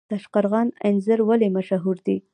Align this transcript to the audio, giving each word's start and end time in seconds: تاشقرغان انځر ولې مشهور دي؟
تاشقرغان 0.11 0.67
انځر 0.87 1.19
ولې 1.29 1.47
مشهور 1.57 1.97
دي؟ 2.05 2.17